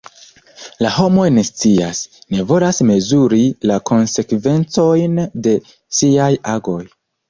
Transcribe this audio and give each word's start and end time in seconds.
La 0.85 0.93
homoj 0.95 1.25
ne 1.35 1.43
scias, 1.49 2.01
ne 2.35 2.47
volas 2.53 2.81
mezuri 2.93 3.45
la 3.75 3.79
konsekvencojn 3.93 5.25
de 5.49 5.59
siaj 6.03 6.37
agoj. 6.61 6.85